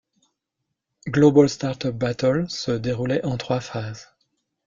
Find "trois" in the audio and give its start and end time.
3.37-3.59